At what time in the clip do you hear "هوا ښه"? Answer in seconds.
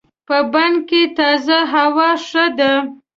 1.73-2.45